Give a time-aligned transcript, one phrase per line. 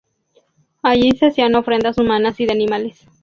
[0.81, 3.05] Allí se hacían ofrendas humanas y de animales.